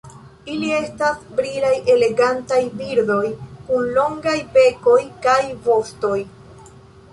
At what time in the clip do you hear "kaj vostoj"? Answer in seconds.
5.29-6.19